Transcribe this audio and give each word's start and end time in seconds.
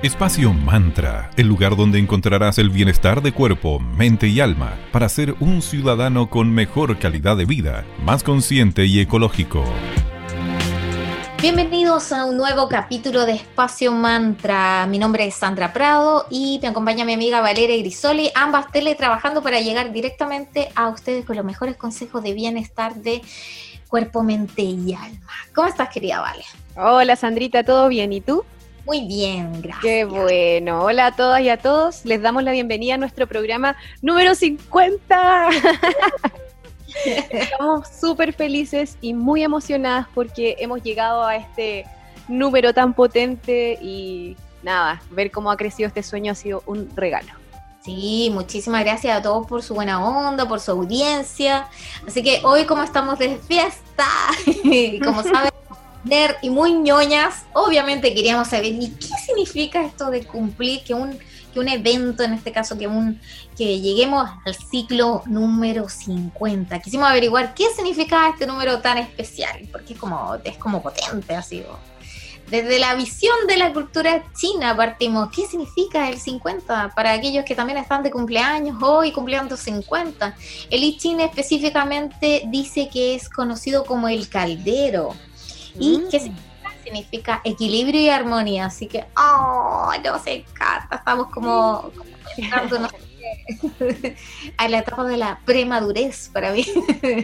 Espacio 0.00 0.52
Mantra, 0.52 1.28
el 1.36 1.48
lugar 1.48 1.74
donde 1.74 1.98
encontrarás 1.98 2.58
el 2.58 2.70
bienestar 2.70 3.20
de 3.20 3.32
cuerpo, 3.32 3.80
mente 3.80 4.28
y 4.28 4.38
alma 4.38 4.78
para 4.92 5.08
ser 5.08 5.34
un 5.40 5.60
ciudadano 5.60 6.30
con 6.30 6.52
mejor 6.52 7.00
calidad 7.00 7.36
de 7.36 7.46
vida, 7.46 7.84
más 8.04 8.22
consciente 8.22 8.86
y 8.86 9.00
ecológico. 9.00 9.64
Bienvenidos 11.42 12.12
a 12.12 12.26
un 12.26 12.36
nuevo 12.36 12.68
capítulo 12.68 13.26
de 13.26 13.32
Espacio 13.32 13.90
Mantra. 13.90 14.86
Mi 14.86 15.00
nombre 15.00 15.26
es 15.26 15.34
Sandra 15.34 15.72
Prado 15.72 16.26
y 16.30 16.60
me 16.62 16.68
acompaña 16.68 17.04
mi 17.04 17.14
amiga 17.14 17.40
Valeria 17.40 17.76
Grisoli, 17.78 18.30
ambas 18.36 18.70
teletrabajando 18.70 19.42
para 19.42 19.60
llegar 19.60 19.92
directamente 19.92 20.68
a 20.76 20.90
ustedes 20.90 21.24
con 21.24 21.34
los 21.34 21.44
mejores 21.44 21.76
consejos 21.76 22.22
de 22.22 22.34
bienestar 22.34 22.94
de 22.94 23.20
cuerpo, 23.88 24.22
mente 24.22 24.62
y 24.62 24.94
alma. 24.94 25.32
¿Cómo 25.52 25.66
estás, 25.66 25.88
querida 25.88 26.20
Vale? 26.20 26.44
Hola, 26.76 27.16
Sandrita, 27.16 27.64
¿todo 27.64 27.88
bien? 27.88 28.12
¿Y 28.12 28.20
tú? 28.20 28.44
Muy 28.88 29.02
bien, 29.02 29.52
gracias. 29.60 29.82
Qué 29.82 30.04
bueno. 30.06 30.82
Hola 30.82 31.08
a 31.08 31.12
todas 31.14 31.42
y 31.42 31.50
a 31.50 31.58
todos. 31.58 32.06
Les 32.06 32.22
damos 32.22 32.42
la 32.42 32.52
bienvenida 32.52 32.94
a 32.94 32.96
nuestro 32.96 33.26
programa 33.26 33.76
número 34.00 34.34
50. 34.34 35.50
Estamos 37.04 37.86
súper 37.86 38.32
felices 38.32 38.96
y 39.02 39.12
muy 39.12 39.42
emocionadas 39.42 40.06
porque 40.14 40.56
hemos 40.58 40.82
llegado 40.82 41.22
a 41.22 41.36
este 41.36 41.84
número 42.28 42.72
tan 42.72 42.94
potente 42.94 43.78
y 43.82 44.38
nada, 44.62 45.02
ver 45.10 45.30
cómo 45.30 45.50
ha 45.50 45.58
crecido 45.58 45.86
este 45.86 46.02
sueño 46.02 46.32
ha 46.32 46.34
sido 46.34 46.62
un 46.64 46.88
regalo. 46.96 47.28
Sí, 47.82 48.30
muchísimas 48.32 48.84
gracias 48.84 49.18
a 49.18 49.20
todos 49.20 49.46
por 49.46 49.62
su 49.62 49.74
buena 49.74 50.02
onda, 50.02 50.48
por 50.48 50.60
su 50.60 50.70
audiencia. 50.70 51.68
Así 52.06 52.22
que 52.22 52.40
hoy 52.42 52.64
como 52.64 52.82
estamos 52.84 53.18
de 53.18 53.36
fiesta, 53.36 54.06
y 54.46 54.98
como 54.98 55.22
saben, 55.22 55.50
y 56.42 56.50
muy 56.50 56.72
ñoñas, 56.72 57.44
obviamente 57.52 58.14
queríamos 58.14 58.48
saber, 58.48 58.72
¿y 58.72 58.90
qué 58.90 59.08
significa 59.24 59.84
esto 59.84 60.10
de 60.10 60.24
cumplir 60.24 60.82
que 60.82 60.94
un, 60.94 61.18
que 61.52 61.60
un 61.60 61.68
evento, 61.68 62.22
en 62.22 62.32
este 62.32 62.52
caso, 62.52 62.78
que, 62.78 62.86
un, 62.86 63.20
que 63.56 63.80
lleguemos 63.80 64.28
al 64.44 64.54
ciclo 64.54 65.22
número 65.26 65.88
50? 65.88 66.78
Quisimos 66.80 67.08
averiguar 67.08 67.54
qué 67.54 67.64
significa 67.74 68.28
este 68.30 68.46
número 68.46 68.80
tan 68.80 68.98
especial, 68.98 69.68
porque 69.70 69.94
es 69.94 69.98
como, 69.98 70.36
es 70.44 70.56
como 70.56 70.82
potente, 70.82 71.34
así. 71.34 71.62
Desde 72.50 72.78
la 72.78 72.94
visión 72.94 73.36
de 73.46 73.58
la 73.58 73.74
cultura 73.74 74.24
china 74.32 74.74
partimos, 74.74 75.28
¿qué 75.30 75.46
significa 75.46 76.08
el 76.08 76.18
50? 76.18 76.92
Para 76.96 77.12
aquellos 77.12 77.44
que 77.44 77.54
también 77.54 77.76
están 77.76 78.02
de 78.02 78.10
cumpleaños 78.10 78.82
hoy 78.82 79.12
cumpliendo 79.12 79.54
50. 79.54 80.34
El 80.70 80.82
I 80.82 80.96
Ching 80.96 81.20
específicamente 81.20 82.44
dice 82.46 82.88
que 82.90 83.14
es 83.14 83.28
conocido 83.28 83.84
como 83.84 84.08
el 84.08 84.30
caldero 84.30 85.14
y 85.78 85.98
mm. 85.98 86.08
que 86.08 86.32
significa 86.84 87.40
equilibrio 87.44 88.00
y 88.00 88.08
armonía. 88.08 88.66
Así 88.66 88.86
que, 88.86 89.04
oh, 89.16 89.90
no 90.04 90.18
se 90.18 90.34
encanta. 90.34 90.96
Estamos 90.96 91.28
como, 91.28 91.90
a 94.56 94.68
la 94.68 94.78
etapa 94.78 95.04
de 95.04 95.16
la 95.16 95.40
premadurez 95.44 96.30
para 96.32 96.52
mí. 96.52 96.64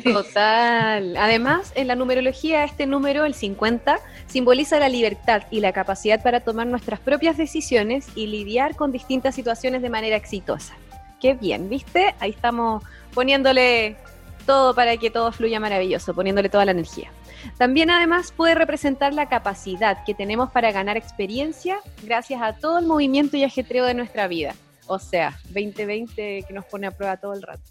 Total. 0.04 1.16
Además, 1.16 1.72
en 1.74 1.88
la 1.88 1.94
numerología, 1.94 2.64
este 2.64 2.86
número, 2.86 3.24
el 3.24 3.34
50, 3.34 3.98
simboliza 4.26 4.78
la 4.78 4.88
libertad 4.88 5.42
y 5.50 5.60
la 5.60 5.72
capacidad 5.72 6.22
para 6.22 6.40
tomar 6.40 6.66
nuestras 6.66 7.00
propias 7.00 7.36
decisiones 7.36 8.06
y 8.14 8.26
lidiar 8.26 8.76
con 8.76 8.92
distintas 8.92 9.34
situaciones 9.34 9.82
de 9.82 9.90
manera 9.90 10.16
exitosa. 10.16 10.74
Qué 11.20 11.34
bien, 11.34 11.68
¿viste? 11.68 12.14
Ahí 12.20 12.30
estamos 12.30 12.82
poniéndole 13.14 13.96
todo 14.46 14.74
para 14.74 14.96
que 14.96 15.10
todo 15.10 15.32
fluya 15.32 15.60
maravilloso, 15.60 16.14
poniéndole 16.14 16.48
toda 16.48 16.64
la 16.64 16.72
energía. 16.72 17.10
También 17.58 17.90
además 17.90 18.32
puede 18.32 18.54
representar 18.54 19.14
la 19.14 19.28
capacidad 19.28 20.04
que 20.04 20.14
tenemos 20.14 20.50
para 20.50 20.72
ganar 20.72 20.96
experiencia 20.96 21.78
gracias 22.02 22.42
a 22.42 22.54
todo 22.54 22.78
el 22.78 22.86
movimiento 22.86 23.36
y 23.36 23.44
ajetreo 23.44 23.84
de 23.84 23.94
nuestra 23.94 24.28
vida. 24.28 24.54
O 24.86 24.98
sea, 24.98 25.38
2020 25.50 26.44
que 26.46 26.54
nos 26.54 26.64
pone 26.66 26.86
a 26.86 26.90
prueba 26.90 27.16
todo 27.16 27.32
el 27.32 27.42
rato. 27.42 27.62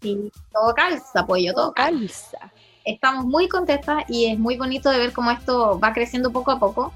Sí, 0.00 0.32
todo 0.52 0.74
calza, 0.74 1.26
pollo, 1.26 1.52
todo 1.52 1.72
calza. 1.72 2.38
Estamos 2.84 3.26
muy 3.26 3.48
contentas 3.48 4.04
y 4.08 4.26
es 4.26 4.38
muy 4.38 4.56
bonito 4.56 4.90
de 4.90 4.98
ver 4.98 5.12
cómo 5.12 5.30
esto 5.30 5.78
va 5.78 5.92
creciendo 5.92 6.32
poco 6.32 6.50
a 6.50 6.58
poco. 6.58 6.92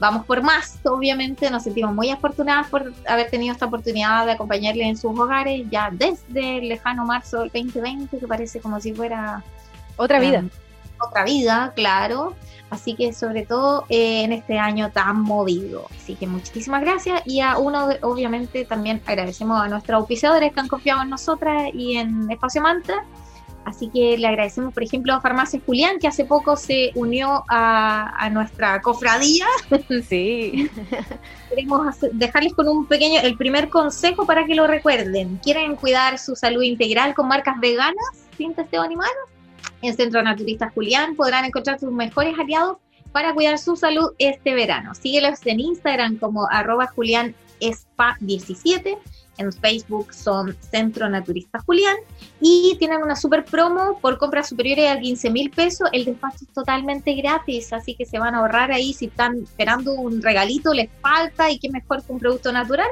Vamos 0.00 0.26
por 0.26 0.42
más, 0.42 0.78
obviamente 0.84 1.50
nos 1.50 1.64
sentimos 1.64 1.92
muy 1.92 2.10
afortunadas 2.10 2.68
por 2.68 2.92
haber 3.06 3.30
tenido 3.30 3.52
esta 3.52 3.66
oportunidad 3.66 4.26
de 4.26 4.32
acompañarles 4.32 4.86
en 4.86 4.96
sus 4.96 5.18
hogares 5.18 5.66
ya 5.70 5.90
desde 5.92 6.58
el 6.58 6.68
lejano 6.68 7.04
marzo 7.04 7.40
del 7.40 7.50
2020, 7.50 8.18
que 8.18 8.26
parece 8.26 8.60
como 8.60 8.80
si 8.80 8.94
fuera... 8.94 9.42
Otra 9.96 10.20
vida. 10.20 10.44
Otra 11.00 11.24
vida, 11.24 11.72
claro. 11.74 12.34
Así 12.70 12.94
que 12.94 13.12
sobre 13.14 13.46
todo 13.46 13.86
eh, 13.88 14.24
en 14.24 14.32
este 14.32 14.58
año 14.58 14.90
tan 14.90 15.22
movido. 15.22 15.86
Así 15.96 16.14
que 16.14 16.26
muchísimas 16.26 16.82
gracias 16.82 17.22
y 17.24 17.40
a 17.40 17.58
uno, 17.58 17.88
obviamente, 18.02 18.64
también 18.64 19.00
agradecemos 19.06 19.60
a 19.60 19.68
nuestros 19.68 20.00
auspiciadores 20.00 20.52
que 20.52 20.60
han 20.60 20.68
confiado 20.68 21.02
en 21.02 21.10
nosotras 21.10 21.70
y 21.72 21.96
en 21.96 22.30
Espacio 22.30 22.60
Mantra. 22.60 23.04
Así 23.64 23.90
que 23.90 24.16
le 24.16 24.26
agradecemos, 24.26 24.72
por 24.72 24.82
ejemplo, 24.82 25.12
a 25.12 25.20
Farmacia 25.20 25.60
Julián, 25.64 25.98
que 25.98 26.08
hace 26.08 26.24
poco 26.24 26.56
se 26.56 26.90
unió 26.94 27.44
a, 27.48 28.28
nuestra 28.32 28.80
cofradía. 28.80 29.46
Sí. 30.08 30.70
Queremos 31.50 31.96
dejarles 32.12 32.54
con 32.54 32.68
un 32.68 32.86
pequeño, 32.86 33.20
el 33.20 33.36
primer 33.36 33.68
consejo 33.68 34.24
para 34.24 34.46
que 34.46 34.54
lo 34.54 34.66
recuerden. 34.66 35.38
¿Quieren 35.42 35.76
cuidar 35.76 36.18
su 36.18 36.34
salud 36.34 36.62
integral 36.62 37.14
con 37.14 37.28
marcas 37.28 37.60
veganas 37.60 38.26
sin 38.38 38.54
testeo 38.54 38.80
animal? 38.80 39.10
En 39.82 39.94
Centro 39.96 40.22
Naturista 40.22 40.70
Julián 40.70 41.16
podrán 41.16 41.44
encontrar 41.44 41.78
sus 41.78 41.92
mejores 41.92 42.38
aliados 42.38 42.78
para 43.12 43.34
cuidar 43.34 43.58
su 43.58 43.76
salud 43.76 44.12
este 44.18 44.54
verano. 44.54 44.94
Síguelos 44.94 45.40
en 45.44 45.60
Instagram 45.60 46.16
como 46.18 46.48
arroba 46.50 46.90
julianespa17. 46.94 48.96
En 49.38 49.52
Facebook 49.52 50.12
son 50.12 50.56
Centro 50.60 51.08
Naturista 51.08 51.60
Julián 51.60 51.96
y 52.40 52.74
tienen 52.80 53.02
una 53.02 53.14
super 53.14 53.44
promo 53.44 53.98
por 54.00 54.18
compras 54.18 54.48
superiores 54.48 54.90
a 54.90 54.98
15 54.98 55.30
mil 55.30 55.50
pesos. 55.50 55.88
El 55.92 56.06
despacho 56.06 56.38
es 56.42 56.52
totalmente 56.52 57.14
gratis, 57.14 57.72
así 57.72 57.94
que 57.94 58.04
se 58.04 58.18
van 58.18 58.34
a 58.34 58.38
ahorrar 58.38 58.72
ahí 58.72 58.92
si 58.92 59.06
están 59.06 59.44
esperando 59.44 59.92
un 59.92 60.20
regalito, 60.22 60.74
les 60.74 60.90
falta 61.00 61.52
y 61.52 61.60
qué 61.60 61.70
mejor 61.70 62.04
que 62.04 62.12
un 62.12 62.18
producto 62.18 62.50
natural. 62.50 62.88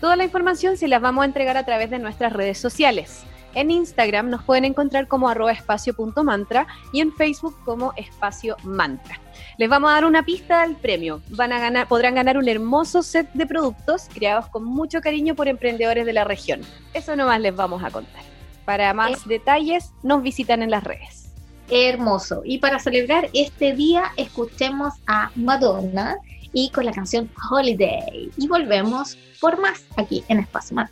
Toda 0.00 0.16
la 0.16 0.24
información 0.24 0.76
se 0.76 0.88
las 0.88 1.00
vamos 1.00 1.22
a 1.22 1.26
entregar 1.26 1.56
a 1.56 1.64
través 1.64 1.90
de 1.90 1.98
nuestras 1.98 2.32
redes 2.32 2.58
sociales. 2.58 3.24
En 3.54 3.70
Instagram 3.70 4.30
nos 4.30 4.42
pueden 4.42 4.64
encontrar 4.64 5.06
como 5.08 5.28
arroba 5.28 5.52
espacio.mantra 5.52 6.66
y 6.92 7.00
en 7.00 7.12
Facebook 7.12 7.54
como 7.64 7.92
espacio 7.96 8.56
mantra. 8.62 9.20
Les 9.58 9.68
vamos 9.68 9.90
a 9.90 9.94
dar 9.94 10.04
una 10.04 10.24
pista 10.24 10.62
del 10.62 10.76
premio. 10.76 11.20
Van 11.28 11.52
a 11.52 11.58
ganar, 11.58 11.86
podrán 11.86 12.14
ganar 12.14 12.38
un 12.38 12.48
hermoso 12.48 13.02
set 13.02 13.30
de 13.34 13.46
productos 13.46 14.08
creados 14.12 14.48
con 14.48 14.64
mucho 14.64 15.00
cariño 15.00 15.34
por 15.34 15.48
emprendedores 15.48 16.06
de 16.06 16.12
la 16.14 16.24
región. 16.24 16.62
Eso 16.94 17.14
nomás 17.14 17.40
les 17.40 17.54
vamos 17.54 17.84
a 17.84 17.90
contar. 17.90 18.22
Para 18.64 18.94
más 18.94 19.26
detalles, 19.26 19.92
nos 20.02 20.22
visitan 20.22 20.62
en 20.62 20.70
las 20.70 20.84
redes. 20.84 21.32
Hermoso. 21.68 22.42
Y 22.44 22.58
para 22.58 22.78
celebrar 22.78 23.28
este 23.34 23.74
día, 23.74 24.12
escuchemos 24.16 24.94
a 25.06 25.30
Madonna 25.34 26.16
y 26.52 26.70
con 26.70 26.84
la 26.84 26.92
canción 26.92 27.30
Holiday. 27.50 28.30
Y 28.36 28.48
volvemos 28.48 29.16
por 29.40 29.60
más 29.60 29.84
aquí 29.96 30.24
en 30.28 30.40
Espacio 30.40 30.76
Mar. 30.76 30.90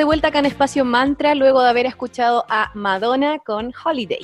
De 0.00 0.04
vuelta 0.04 0.28
acá 0.28 0.38
en 0.38 0.46
Espacio 0.46 0.86
Mantra 0.86 1.34
luego 1.34 1.62
de 1.62 1.68
haber 1.68 1.84
escuchado 1.84 2.46
a 2.48 2.70
Madonna 2.72 3.38
con 3.38 3.70
Holiday. 3.84 4.22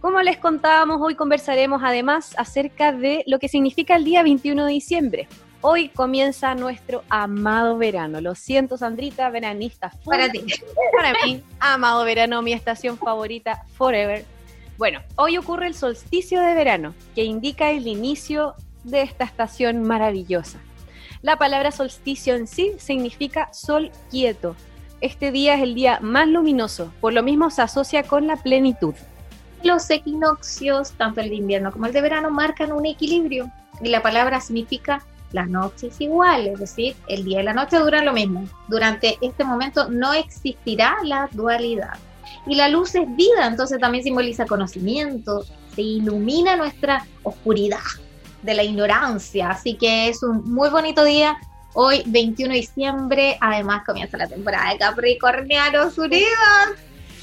Como 0.00 0.22
les 0.22 0.36
contábamos, 0.36 1.00
hoy 1.00 1.16
conversaremos 1.16 1.82
además 1.84 2.32
acerca 2.38 2.92
de 2.92 3.24
lo 3.26 3.40
que 3.40 3.48
significa 3.48 3.96
el 3.96 4.04
día 4.04 4.22
21 4.22 4.66
de 4.66 4.70
diciembre. 4.70 5.28
Hoy 5.62 5.88
comienza 5.88 6.54
nuestro 6.54 7.02
amado 7.08 7.76
verano. 7.76 8.20
Lo 8.20 8.36
siento, 8.36 8.76
Sandrita, 8.76 9.28
veranista. 9.30 9.90
Para 10.04 10.30
ti. 10.30 10.46
Para 10.96 11.12
mí, 11.24 11.42
amado 11.58 12.04
verano, 12.04 12.40
mi 12.40 12.52
estación 12.52 12.98
favorita 12.98 13.64
forever. 13.76 14.24
Bueno, 14.76 15.00
hoy 15.16 15.38
ocurre 15.38 15.66
el 15.66 15.74
solsticio 15.74 16.40
de 16.40 16.54
verano, 16.54 16.94
que 17.16 17.24
indica 17.24 17.72
el 17.72 17.88
inicio 17.88 18.54
de 18.84 19.02
esta 19.02 19.24
estación 19.24 19.82
maravillosa. 19.82 20.60
La 21.20 21.36
palabra 21.36 21.72
solsticio 21.72 22.36
en 22.36 22.46
sí 22.46 22.74
significa 22.78 23.52
sol 23.52 23.90
quieto. 24.08 24.54
Este 25.00 25.30
día 25.30 25.54
es 25.54 25.62
el 25.62 25.74
día 25.74 26.00
más 26.00 26.26
luminoso, 26.26 26.92
por 27.00 27.12
lo 27.12 27.22
mismo 27.22 27.50
se 27.50 27.62
asocia 27.62 28.02
con 28.02 28.26
la 28.26 28.36
plenitud. 28.36 28.94
Los 29.62 29.88
equinoccios, 29.90 30.92
tanto 30.92 31.20
el 31.20 31.28
de 31.30 31.36
invierno 31.36 31.72
como 31.72 31.86
el 31.86 31.92
de 31.92 32.00
verano, 32.00 32.30
marcan 32.30 32.72
un 32.72 32.86
equilibrio 32.86 33.50
y 33.80 33.88
la 33.88 34.02
palabra 34.02 34.40
significa 34.40 35.04
la 35.32 35.44
noche 35.46 35.88
es 35.88 36.00
igual, 36.00 36.46
es 36.46 36.58
decir, 36.58 36.96
el 37.06 37.24
día 37.24 37.40
y 37.40 37.44
la 37.44 37.52
noche 37.52 37.78
duran 37.78 38.06
lo 38.06 38.12
mismo. 38.12 38.48
Durante 38.66 39.18
este 39.20 39.44
momento 39.44 39.88
no 39.90 40.14
existirá 40.14 40.96
la 41.04 41.28
dualidad. 41.32 41.98
Y 42.46 42.54
la 42.54 42.68
luz 42.68 42.94
es 42.94 43.04
vida, 43.14 43.46
entonces 43.46 43.78
también 43.78 44.04
simboliza 44.04 44.46
conocimiento, 44.46 45.44
se 45.74 45.82
ilumina 45.82 46.56
nuestra 46.56 47.06
oscuridad 47.22 47.78
de 48.42 48.54
la 48.54 48.62
ignorancia, 48.62 49.50
así 49.50 49.74
que 49.74 50.08
es 50.08 50.22
un 50.22 50.50
muy 50.52 50.70
bonito 50.70 51.04
día. 51.04 51.36
Hoy, 51.80 52.02
21 52.06 52.54
de 52.54 52.58
diciembre, 52.58 53.38
además 53.40 53.84
comienza 53.86 54.16
la 54.16 54.26
temporada 54.26 54.72
de 54.72 54.78
Capricornianos 54.78 55.96
Unidos. 55.96 56.26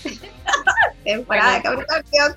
temporada 1.04 1.56
de 1.56 1.62
Capricornios. 1.62 2.36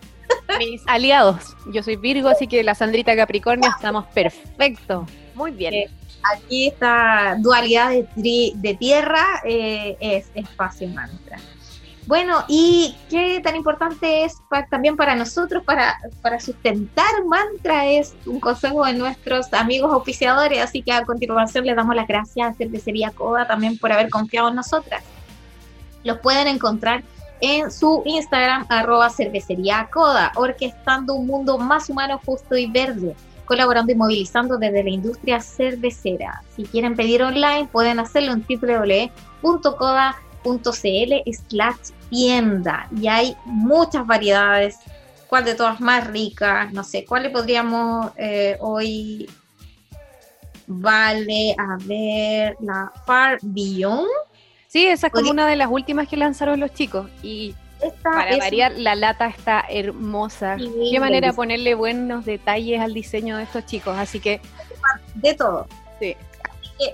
Mis 0.59 0.83
aliados. 0.89 1.55
Yo 1.73 1.81
soy 1.81 1.95
Virgo, 1.95 2.29
así 2.29 2.49
que 2.49 2.65
la 2.65 2.75
Sandrita 2.75 3.15
Capricornio 3.15 3.71
estamos 3.71 4.05
perfectos. 4.07 5.09
Muy 5.37 5.53
bien. 5.53 5.73
Eh, 5.73 5.91
aquí 6.35 6.67
esta 6.67 7.37
dualidad 7.39 7.93
de, 8.17 8.51
de 8.53 8.75
tierra 8.75 9.25
eh, 9.45 9.97
es 10.01 10.29
espacio 10.35 10.89
mantra. 10.89 11.39
Bueno, 12.09 12.43
¿y 12.49 12.97
qué 13.11 13.39
tan 13.45 13.55
importante 13.55 14.25
es 14.25 14.39
también 14.71 14.97
para 14.97 15.15
nosotros, 15.15 15.63
para, 15.63 15.99
para 16.23 16.41
sustentar 16.41 17.05
mantra? 17.27 17.85
Es 17.85 18.17
un 18.25 18.41
consejo 18.41 18.87
de 18.87 18.95
nuestros 18.95 19.53
amigos 19.53 19.93
oficiadores, 19.93 20.59
así 20.63 20.81
que 20.81 20.91
a 20.91 21.05
continuación 21.05 21.67
les 21.67 21.77
damos 21.77 21.95
las 21.95 22.09
gracias 22.09 22.49
a 22.49 22.55
Cervecería 22.55 23.11
Coda 23.11 23.47
también 23.47 23.77
por 23.77 23.93
haber 23.93 24.09
confiado 24.09 24.49
en 24.49 24.55
nosotras. 24.55 25.05
Los 26.03 26.17
pueden 26.21 26.47
encontrar 26.47 27.03
en 27.43 27.71
su 27.71 28.03
Instagram, 28.07 28.65
arroba 28.71 29.11
cervecería 29.11 29.91
coda, 29.93 30.33
orquestando 30.35 31.13
un 31.13 31.27
mundo 31.27 31.59
más 31.59 31.91
humano, 31.91 32.19
justo 32.25 32.57
y 32.57 32.71
verde, 32.71 33.15
colaborando 33.45 33.93
y 33.93 33.97
movilizando 33.97 34.57
desde 34.57 34.83
la 34.83 34.91
industria 34.91 35.43
cervecera. 35.43 36.43
Si 36.57 36.65
quieren 36.65 36.97
pedir 36.97 37.23
online, 37.23 37.69
pueden 37.71 38.01
hacerlo 38.01 38.33
en 38.33 38.47
www.coda.cl 38.49 40.28
slash 40.45 41.91
tienda 42.11 42.89
y 43.01 43.07
hay 43.09 43.37
muchas 43.45 44.07
variedades. 44.07 44.79
¿Cuál 45.29 45.45
de 45.45 45.55
todas 45.55 45.81
más 45.81 46.07
ricas? 46.07 46.73
No 46.73 46.83
sé, 46.83 47.05
¿cuál 47.05 47.25
le 47.25 47.31
podríamos 47.31 48.13
eh, 48.17 48.57
hoy? 48.61 49.29
Vale, 50.67 51.55
a 51.59 51.77
ver, 51.85 52.57
la 52.61 52.91
Far 53.07 53.39
Beyond. 53.43 54.09
Sí, 54.67 54.87
esa 54.87 55.07
es 55.09 55.13
como 55.13 55.31
una 55.31 55.47
de 55.47 55.57
las 55.57 55.69
últimas 55.71 56.09
que 56.09 56.17
lanzaron 56.17 56.61
los 56.61 56.73
chicos. 56.73 57.11
Y 57.23 57.55
para 58.03 58.37
variar, 58.37 58.73
la 58.73 58.95
lata 58.95 59.29
está 59.29 59.65
hermosa. 59.69 60.57
Qué 60.57 61.01
manera 61.01 61.29
de 61.29 61.35
ponerle 61.35 61.75
buenos 61.75 62.25
detalles 62.25 62.81
al 62.81 62.93
diseño 62.93 63.37
de 63.37 63.45
estos 63.45 63.65
chicos. 63.67 63.97
Así 63.97 64.21
que. 64.21 64.41
De 65.15 65.35
todo. 65.35 65.67
Sí. 66.01 66.17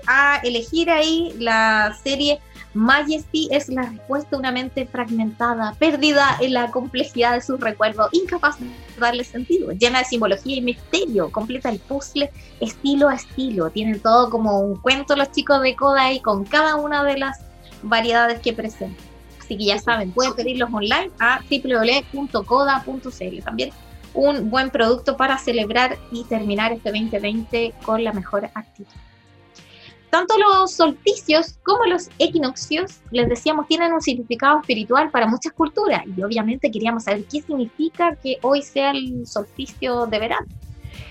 A 0.07 0.39
elegir 0.43 0.89
ahí 0.89 1.33
la 1.37 1.97
serie 2.01 2.39
Majesty 2.75 3.47
es 3.51 3.69
la 3.69 3.83
respuesta 3.83 4.35
a 4.35 4.39
una 4.39 4.51
mente 4.51 4.85
fragmentada, 4.85 5.73
perdida 5.79 6.37
en 6.41 6.53
la 6.53 6.69
complejidad 6.71 7.33
de 7.33 7.41
sus 7.41 7.57
recuerdos, 7.61 8.09
incapaz 8.11 8.59
de 8.59 8.67
darle 8.99 9.23
sentido, 9.23 9.71
llena 9.71 9.99
de 9.99 10.05
simbología 10.05 10.57
y 10.57 10.61
misterio, 10.61 11.31
completa 11.31 11.69
el 11.69 11.79
puzzle 11.79 12.29
estilo 12.59 13.07
a 13.07 13.15
estilo. 13.15 13.69
Tienen 13.69 14.01
todo 14.01 14.29
como 14.29 14.59
un 14.59 14.75
cuento 14.75 15.15
los 15.15 15.31
chicos 15.31 15.61
de 15.61 15.73
Kodai 15.73 16.19
con 16.19 16.43
cada 16.43 16.75
una 16.75 17.05
de 17.05 17.17
las 17.17 17.39
variedades 17.81 18.41
que 18.41 18.51
presentan. 18.51 19.05
Así 19.39 19.57
que 19.57 19.65
ya 19.65 19.79
saben, 19.79 20.11
pueden 20.11 20.33
pedirlos 20.33 20.69
online 20.73 21.11
a 21.19 21.39
www.coda.cl. 21.49 23.43
También 23.43 23.69
un 24.13 24.49
buen 24.49 24.69
producto 24.69 25.15
para 25.15 25.37
celebrar 25.37 25.97
y 26.11 26.25
terminar 26.25 26.73
este 26.73 26.89
2020 26.89 27.73
con 27.85 28.03
la 28.03 28.11
mejor 28.11 28.49
actitud 28.53 28.85
tanto 30.15 30.35
los 30.37 30.71
solsticios 30.71 31.59
como 31.61 31.83
los 31.85 32.09
equinoccios, 32.19 33.01
les 33.11 33.27
decíamos, 33.27 33.67
tienen 33.67 33.91
un 33.91 33.99
significado 33.99 34.61
espiritual 34.61 35.11
para 35.11 35.27
muchas 35.27 35.51
culturas 35.51 36.03
y 36.15 36.23
obviamente 36.23 36.71
queríamos 36.71 37.03
saber 37.03 37.25
qué 37.25 37.41
significa 37.41 38.15
que 38.15 38.37
hoy 38.41 38.61
sea 38.61 38.91
el 38.91 39.27
solsticio 39.27 40.05
de 40.05 40.19
verano. 40.19 40.47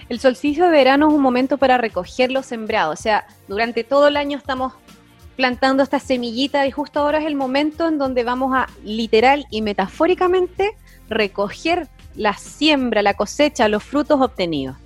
El 0.09 0.21
solsticio 0.21 0.65
de 0.65 0.71
verano 0.71 1.09
es 1.09 1.13
un 1.13 1.21
momento 1.21 1.59
para 1.59 1.77
recoger 1.77 2.33
los 2.33 2.47
sembrados, 2.47 2.99
o 2.99 3.03
sea, 3.03 3.27
durante 3.47 3.85
todo 3.85 4.09
el 4.09 4.17
año 4.17 4.39
estamos 4.39 4.73
plantando 5.37 5.83
esta 5.83 5.99
semillita 5.99 6.67
y 6.67 6.71
justo 6.71 7.01
ahora 7.01 7.19
es 7.19 7.27
el 7.27 7.35
momento 7.35 7.89
en 7.89 7.99
donde 7.99 8.25
vamos 8.25 8.55
a 8.55 8.69
literal 8.85 9.45
y 9.51 9.61
metafóricamente 9.61 10.79
recoger 11.11 11.89
la 12.15 12.39
siembra, 12.39 13.03
la 13.03 13.13
cosecha, 13.13 13.69
los 13.69 13.83
frutos 13.83 14.19
obtenidos. 14.23 14.77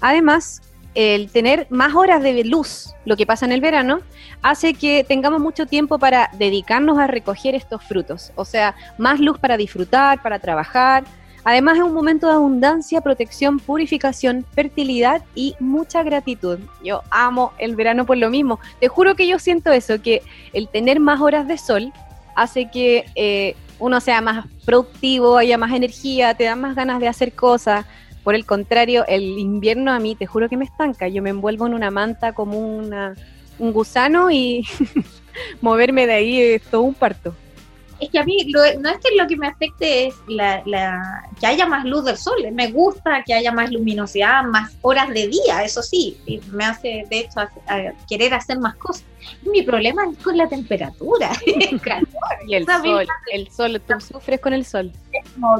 Además, 0.00 0.62
el 0.94 1.30
tener 1.30 1.66
más 1.70 1.94
horas 1.94 2.22
de 2.22 2.44
luz, 2.44 2.94
lo 3.04 3.16
que 3.16 3.26
pasa 3.26 3.46
en 3.46 3.52
el 3.52 3.60
verano, 3.60 4.00
hace 4.42 4.74
que 4.74 5.04
tengamos 5.04 5.40
mucho 5.40 5.66
tiempo 5.66 5.98
para 5.98 6.30
dedicarnos 6.38 6.98
a 6.98 7.06
recoger 7.06 7.54
estos 7.54 7.82
frutos. 7.82 8.32
O 8.36 8.44
sea, 8.44 8.74
más 8.98 9.20
luz 9.20 9.38
para 9.38 9.56
disfrutar, 9.56 10.22
para 10.22 10.38
trabajar. 10.38 11.04
Además 11.44 11.76
es 11.76 11.82
un 11.82 11.92
momento 11.92 12.26
de 12.26 12.34
abundancia, 12.34 13.00
protección, 13.00 13.58
purificación, 13.58 14.46
fertilidad 14.54 15.22
y 15.34 15.56
mucha 15.60 16.02
gratitud. 16.02 16.58
Yo 16.82 17.02
amo 17.10 17.52
el 17.58 17.76
verano 17.76 18.06
por 18.06 18.16
lo 18.16 18.30
mismo. 18.30 18.60
Te 18.80 18.88
juro 18.88 19.14
que 19.14 19.26
yo 19.26 19.38
siento 19.38 19.70
eso, 19.72 20.00
que 20.00 20.22
el 20.52 20.68
tener 20.68 21.00
más 21.00 21.20
horas 21.20 21.46
de 21.46 21.58
sol 21.58 21.92
hace 22.34 22.70
que 22.70 23.04
eh, 23.14 23.56
uno 23.78 24.00
sea 24.00 24.20
más 24.20 24.46
productivo, 24.64 25.36
haya 25.36 25.58
más 25.58 25.72
energía, 25.72 26.34
te 26.34 26.44
da 26.44 26.56
más 26.56 26.74
ganas 26.74 27.00
de 27.00 27.08
hacer 27.08 27.32
cosas, 27.32 27.84
por 28.24 28.34
el 28.34 28.46
contrario, 28.46 29.04
el 29.06 29.38
invierno 29.38 29.92
a 29.92 30.00
mí 30.00 30.16
te 30.16 30.26
juro 30.26 30.48
que 30.48 30.56
me 30.56 30.64
estanca. 30.64 31.06
Yo 31.08 31.22
me 31.22 31.30
envuelvo 31.30 31.66
en 31.66 31.74
una 31.74 31.90
manta 31.90 32.32
como 32.32 32.58
una, 32.58 33.14
un 33.58 33.72
gusano 33.72 34.30
y 34.30 34.66
moverme 35.60 36.06
de 36.06 36.14
ahí 36.14 36.40
es 36.40 36.62
todo 36.62 36.82
un 36.82 36.94
parto 36.94 37.34
es 38.00 38.10
que 38.10 38.18
a 38.18 38.24
mí 38.24 38.46
no 38.52 38.64
es 38.64 38.98
que 38.98 39.16
lo 39.16 39.26
que 39.26 39.36
me 39.36 39.46
afecte 39.46 40.06
es 40.08 40.14
la, 40.26 40.62
la, 40.66 41.28
que 41.38 41.46
haya 41.46 41.66
más 41.66 41.84
luz 41.84 42.04
del 42.04 42.16
sol, 42.16 42.36
me 42.52 42.70
gusta 42.70 43.22
que 43.24 43.34
haya 43.34 43.52
más 43.52 43.70
luminosidad, 43.70 44.44
más 44.44 44.76
horas 44.82 45.08
de 45.08 45.28
día, 45.28 45.62
eso 45.64 45.82
sí, 45.82 46.18
me 46.52 46.64
hace 46.64 47.04
de 47.08 47.20
hecho 47.20 47.40
querer 48.08 48.34
hacer 48.34 48.58
más 48.58 48.74
cosas. 48.76 49.04
Mi 49.42 49.62
problema 49.62 50.04
es 50.10 50.22
con 50.22 50.36
la 50.36 50.48
temperatura, 50.48 51.32
el 51.46 51.80
calor. 51.80 52.06
Y 52.46 52.56
el 52.56 52.66
sol, 52.66 53.06
el 53.32 53.50
sol, 53.50 53.80
tú 53.86 54.00
sufres 54.00 54.40
con 54.40 54.52
el 54.52 54.66
sol. 54.66 54.92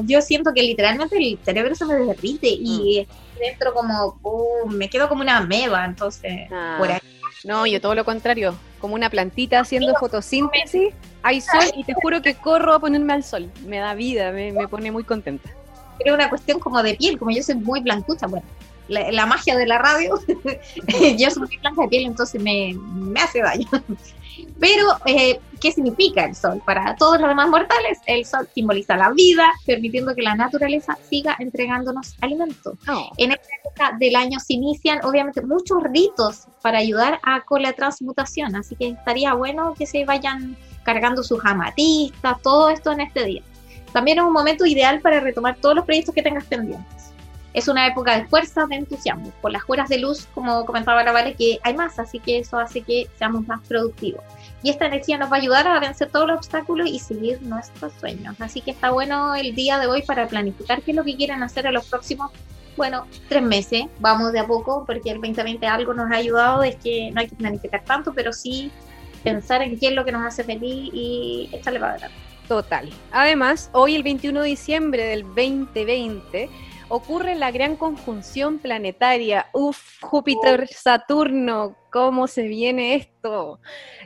yo 0.02 0.20
siento 0.20 0.52
que 0.52 0.62
literalmente 0.62 1.16
el 1.16 1.38
cerebro 1.42 1.74
se 1.74 1.86
me 1.86 1.94
derrite 1.94 2.48
y 2.48 3.06
mm. 3.08 3.38
dentro 3.38 3.72
como, 3.72 4.18
uh, 4.22 4.68
me 4.68 4.90
quedo 4.90 5.08
como 5.08 5.22
una 5.22 5.40
meba, 5.40 5.84
entonces 5.84 6.48
ah. 6.52 6.76
por 6.78 6.90
ahí 6.90 7.00
no, 7.44 7.66
yo 7.66 7.80
todo 7.80 7.94
lo 7.94 8.04
contrario, 8.06 8.56
como 8.84 8.96
una 8.96 9.08
plantita 9.08 9.60
haciendo 9.60 9.94
fotosíntesis, 9.94 10.92
hay 11.22 11.40
sol 11.40 11.64
y 11.74 11.84
te 11.84 11.94
juro 11.94 12.20
que 12.20 12.34
corro 12.34 12.74
a 12.74 12.80
ponerme 12.80 13.14
al 13.14 13.24
sol. 13.24 13.50
Me 13.66 13.78
da 13.78 13.94
vida, 13.94 14.30
me, 14.30 14.52
pone 14.68 14.92
muy 14.92 15.04
contenta. 15.04 15.48
Es 16.00 16.12
una 16.12 16.28
cuestión 16.28 16.60
como 16.60 16.82
de 16.82 16.94
piel, 16.94 17.18
como 17.18 17.30
yo 17.30 17.42
soy 17.42 17.54
muy 17.54 17.80
blancucha, 17.80 18.26
bueno, 18.26 18.44
la, 18.88 19.24
magia 19.24 19.56
de 19.56 19.66
la 19.66 19.78
radio, 19.78 20.20
yo 21.16 21.30
soy 21.30 21.44
muy 21.46 21.56
blanca 21.56 21.80
de 21.80 21.88
piel, 21.88 22.04
entonces 22.04 22.42
me, 22.42 22.74
me 22.74 23.18
hace 23.22 23.40
daño. 23.40 23.66
Pero, 24.58 24.88
eh, 25.06 25.40
¿qué 25.60 25.72
significa 25.72 26.24
el 26.24 26.34
sol? 26.34 26.62
Para 26.64 26.94
todos 26.96 27.20
los 27.20 27.28
demás 27.28 27.48
mortales, 27.48 27.98
el 28.06 28.24
sol 28.24 28.48
simboliza 28.54 28.96
la 28.96 29.10
vida, 29.10 29.52
permitiendo 29.66 30.14
que 30.14 30.22
la 30.22 30.34
naturaleza 30.34 30.96
siga 31.08 31.36
entregándonos 31.38 32.14
alimento. 32.20 32.76
Oh. 32.88 33.10
En 33.18 33.32
esta 33.32 33.48
época 33.62 33.96
del 33.98 34.16
año 34.16 34.38
se 34.40 34.54
inician, 34.54 35.00
obviamente, 35.04 35.42
muchos 35.42 35.82
ritos 35.82 36.46
para 36.62 36.78
ayudar 36.78 37.20
a 37.22 37.42
con 37.42 37.62
la 37.62 37.72
transmutación, 37.72 38.56
así 38.56 38.76
que 38.76 38.88
estaría 38.88 39.34
bueno 39.34 39.74
que 39.74 39.86
se 39.86 40.04
vayan 40.04 40.56
cargando 40.82 41.22
sus 41.22 41.44
amatistas, 41.44 42.40
todo 42.42 42.68
esto 42.68 42.92
en 42.92 43.00
este 43.00 43.24
día. 43.24 43.42
También 43.92 44.18
es 44.18 44.24
un 44.24 44.32
momento 44.32 44.66
ideal 44.66 45.00
para 45.00 45.20
retomar 45.20 45.56
todos 45.60 45.76
los 45.76 45.84
proyectos 45.84 46.14
que 46.14 46.22
tengas 46.22 46.44
pendientes. 46.44 47.13
Es 47.54 47.68
una 47.68 47.86
época 47.86 48.18
de 48.18 48.26
fuerza, 48.26 48.66
de 48.66 48.74
entusiasmo. 48.74 49.32
Por 49.40 49.52
las 49.52 49.62
horas 49.68 49.88
de 49.88 49.98
luz, 49.98 50.26
como 50.34 50.66
comentaba 50.66 51.04
la 51.04 51.12
Vale, 51.12 51.34
que 51.34 51.60
hay 51.62 51.74
más, 51.74 51.98
así 52.00 52.18
que 52.18 52.38
eso 52.38 52.58
hace 52.58 52.82
que 52.82 53.08
seamos 53.16 53.46
más 53.46 53.60
productivos. 53.66 54.22
Y 54.62 54.70
esta 54.70 54.86
energía 54.86 55.18
nos 55.18 55.30
va 55.30 55.36
a 55.36 55.40
ayudar 55.40 55.68
a 55.68 55.78
vencer 55.78 56.10
todos 56.10 56.26
los 56.26 56.38
obstáculos 56.38 56.88
y 56.88 56.98
seguir 56.98 57.40
nuestros 57.42 57.92
sueños. 58.00 58.34
Así 58.40 58.60
que 58.60 58.72
está 58.72 58.90
bueno 58.90 59.36
el 59.36 59.54
día 59.54 59.78
de 59.78 59.86
hoy 59.86 60.02
para 60.02 60.26
planificar 60.26 60.82
qué 60.82 60.90
es 60.90 60.96
lo 60.96 61.04
que 61.04 61.14
quieren 61.16 61.42
hacer 61.44 61.66
en 61.66 61.74
los 61.74 61.88
próximos, 61.88 62.32
bueno, 62.76 63.06
tres 63.28 63.42
meses. 63.42 63.84
Vamos 64.00 64.32
de 64.32 64.40
a 64.40 64.46
poco, 64.46 64.84
porque 64.84 65.10
el 65.10 65.20
2020 65.20 65.64
algo 65.66 65.94
nos 65.94 66.10
ha 66.10 66.16
ayudado, 66.16 66.64
es 66.64 66.74
que 66.76 67.12
no 67.12 67.20
hay 67.20 67.28
que 67.28 67.36
planificar 67.36 67.84
tanto, 67.84 68.12
pero 68.12 68.32
sí 68.32 68.72
pensar 69.22 69.62
en 69.62 69.78
qué 69.78 69.88
es 69.88 69.92
lo 69.92 70.04
que 70.04 70.10
nos 70.10 70.26
hace 70.26 70.42
feliz 70.42 70.90
y 70.92 71.48
echarle 71.52 71.78
para 71.78 71.92
adelante. 71.92 72.16
Total. 72.48 72.90
Además, 73.12 73.70
hoy 73.72 73.94
el 73.94 74.02
21 74.02 74.42
de 74.42 74.48
diciembre 74.48 75.04
del 75.04 75.22
2020 75.22 76.50
ocurre 76.88 77.34
la 77.34 77.50
gran 77.50 77.76
conjunción 77.76 78.58
planetaria. 78.58 79.46
Uf, 79.52 80.00
Júpiter, 80.02 80.68
Saturno, 80.68 81.76
¿cómo 81.90 82.26
se 82.26 82.42
viene 82.42 82.94
esto? 82.94 83.60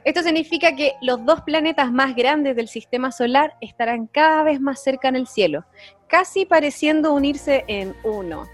Esto 0.04 0.22
significa 0.22 0.74
que 0.76 0.94
los 1.02 1.24
dos 1.24 1.42
planetas 1.42 1.92
más 1.92 2.14
grandes 2.14 2.56
del 2.56 2.68
sistema 2.68 3.12
solar 3.12 3.56
estarán 3.60 4.06
cada 4.06 4.42
vez 4.42 4.60
más 4.60 4.82
cerca 4.82 5.08
en 5.08 5.16
el 5.16 5.26
cielo, 5.26 5.64
casi 6.06 6.46
pareciendo 6.46 7.12
unirse 7.12 7.64
en 7.68 7.94
uno. 8.04 8.46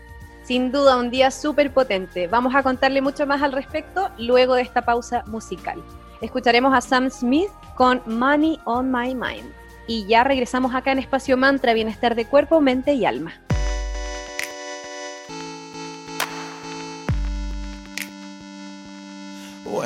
Sin 0.44 0.72
duda, 0.72 0.98
un 0.98 1.10
día 1.10 1.30
súper 1.30 1.72
potente. 1.72 2.26
Vamos 2.26 2.54
a 2.54 2.62
contarle 2.62 3.00
mucho 3.00 3.26
más 3.26 3.42
al 3.42 3.52
respecto 3.52 4.10
luego 4.18 4.54
de 4.54 4.62
esta 4.62 4.82
pausa 4.82 5.24
musical. 5.26 5.82
Escucharemos 6.20 6.74
a 6.74 6.82
Sam 6.82 7.10
Smith 7.10 7.50
con 7.76 8.02
Money 8.06 8.58
on 8.64 8.92
My 8.92 9.14
Mind. 9.14 9.52
Y 9.86 10.06
ya 10.06 10.24
regresamos 10.24 10.74
acá 10.74 10.92
en 10.92 10.98
Espacio 10.98 11.36
Mantra, 11.36 11.74
Bienestar 11.74 12.14
de 12.14 12.26
Cuerpo, 12.26 12.60
Mente 12.60 12.94
y 12.94 13.04
Alma. 13.04 13.32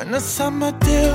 When 0.09 0.15
the 0.15 0.25
summer 0.25 0.71
deal, 0.71 1.13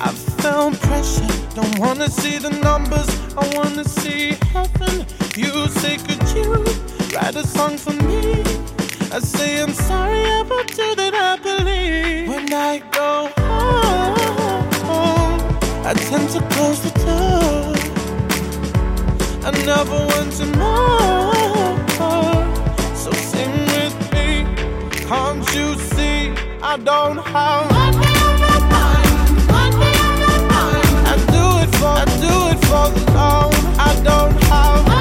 I 0.00 0.10
felt 0.40 0.80
pressure. 0.80 1.28
Don't 1.54 1.78
wanna 1.78 2.08
see 2.08 2.38
the 2.38 2.48
numbers, 2.48 3.06
I 3.36 3.46
wanna 3.58 3.84
see 3.84 4.38
heaven. 4.54 5.04
You 5.36 5.68
say, 5.68 5.98
could 5.98 6.26
you 6.34 6.64
write 7.14 7.36
a 7.36 7.46
song 7.46 7.76
for 7.76 7.92
me? 7.92 8.42
I 9.12 9.18
say, 9.18 9.60
I'm 9.60 9.74
sorry 9.74 10.24
about 10.40 10.70
you 10.78 10.94
that 10.96 11.42
believe. 11.42 12.26
When 12.26 12.50
I 12.54 12.78
go 12.98 13.28
home, 14.86 15.40
I 15.84 15.92
tend 15.92 16.30
to 16.30 16.40
close 16.54 16.80
the 16.80 16.92
door. 17.04 17.74
I 19.44 19.50
never 19.66 19.98
want 20.12 20.32
to 20.40 20.46
know. 20.56 21.32
So 22.94 23.12
sing 23.12 23.52
with 23.74 23.96
me, 24.14 24.46
can't 25.04 25.44
you 25.54 25.74
see? 25.74 26.32
I 26.62 26.78
don't 26.78 27.18
have 27.18 28.11
I 32.02 32.04
do 32.04 32.34
it 32.50 32.58
for 32.66 32.90
the 32.98 33.12
love. 33.12 33.54
I 33.78 33.94
don't 34.02 34.42
have 34.50 34.91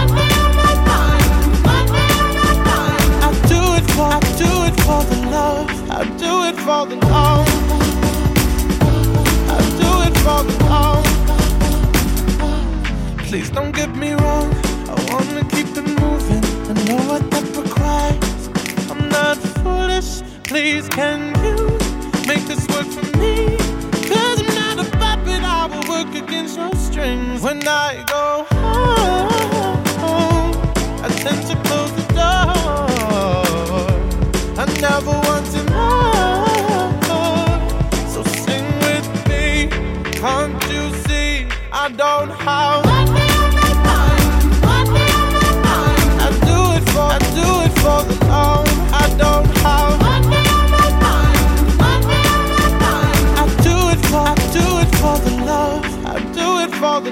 I 57.03 57.07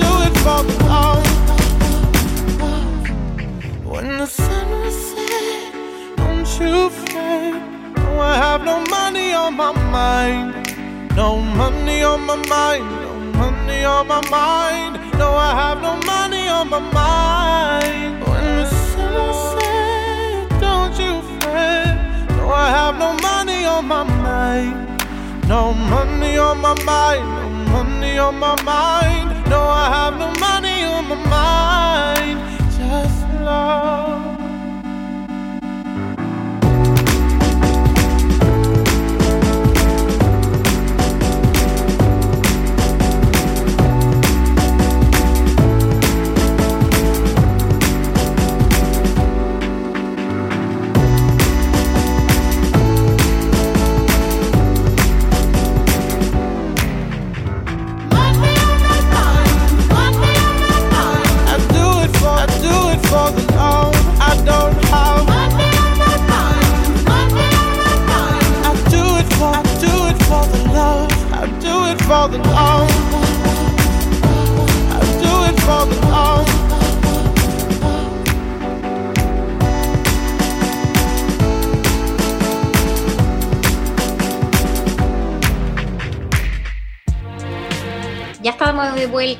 do 0.00 0.10
it 0.26 0.34
for 0.44 0.60
the 0.68 0.76
love. 0.84 1.26
When 3.84 4.18
the 4.18 4.26
sun 4.26 4.70
will 4.70 4.90
set, 4.90 5.72
don't 6.16 6.48
you 6.60 6.90
fret. 6.90 7.54
No, 7.96 8.20
I 8.20 8.36
have 8.36 8.64
no 8.64 8.80
money 8.90 9.32
on 9.32 9.54
my 9.56 9.72
mind. 9.90 10.54
No 11.14 11.38
money 11.38 12.02
on 12.02 12.22
my 12.26 12.36
mind, 12.48 12.84
no 12.90 13.14
money 13.38 13.84
on 13.84 14.06
my 14.08 14.20
mind. 14.28 14.94
No, 15.16 15.30
I 15.30 15.54
have 15.54 15.80
no 15.80 15.96
money 16.04 16.48
on 16.48 16.68
my 16.68 16.80
mind. 16.80 18.22
When 18.26 18.44
the 18.58 18.66
sun 18.66 19.14
set, 19.52 20.60
don't 20.60 20.98
you 20.98 21.22
fret. 21.40 21.96
No, 22.36 22.50
I 22.50 22.68
have 22.68 22.98
no 22.98 23.14
money 23.14 23.64
on 23.64 23.86
my 23.86 24.02
mind. 24.02 24.85
No 25.48 25.72
money 25.72 26.36
on 26.38 26.60
my 26.60 26.74
mind, 26.82 27.24
no 27.24 27.72
money 27.72 28.18
on 28.18 28.36
my 28.36 28.60
mind. 28.64 29.48
No, 29.48 29.60
I 29.60 29.86
have 29.94 30.18
no 30.18 30.28
money 30.40 30.82
on 30.82 31.08
my 31.08 31.14
mind. 31.30 32.40
Just 32.76 33.22
love. 33.44 34.15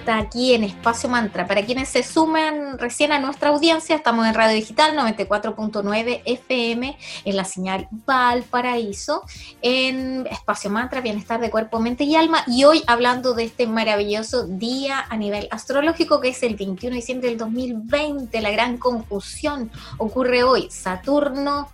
Aquí 0.08 0.54
en 0.54 0.64
Espacio 0.64 1.08
Mantra. 1.08 1.46
Para 1.46 1.64
quienes 1.64 1.88
se 1.88 2.02
suman 2.02 2.78
recién 2.78 3.12
a 3.12 3.18
nuestra 3.18 3.50
audiencia, 3.50 3.96
estamos 3.96 4.26
en 4.26 4.34
Radio 4.34 4.54
Digital 4.54 4.96
94.9 4.96 6.22
FM, 6.24 6.96
en 7.24 7.36
la 7.36 7.44
señal 7.44 7.88
Valparaíso, 7.90 9.22
en 9.62 10.26
Espacio 10.28 10.70
Mantra, 10.70 11.00
Bienestar 11.00 11.40
de 11.40 11.50
Cuerpo, 11.50 11.80
Mente 11.80 12.04
y 12.04 12.14
Alma, 12.14 12.44
y 12.46 12.64
hoy 12.64 12.82
hablando 12.86 13.34
de 13.34 13.44
este 13.44 13.66
maravilloso 13.66 14.46
día 14.46 15.04
a 15.08 15.16
nivel 15.16 15.48
astrológico 15.50 16.20
que 16.20 16.28
es 16.28 16.42
el 16.42 16.56
21 16.56 16.94
de 16.94 17.00
diciembre 17.00 17.28
del 17.28 17.38
2020. 17.38 18.40
La 18.40 18.50
gran 18.50 18.78
conjunción 18.78 19.70
ocurre 19.98 20.42
hoy, 20.42 20.68
Saturno, 20.70 21.70